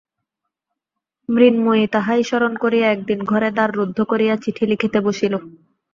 [1.29, 5.33] মৃন্ময়ী তাহাই স্মরণ করিয়া একদিন ঘরে দ্বার রুদ্ধ করিয়া চিঠি লিখিতে বসিল।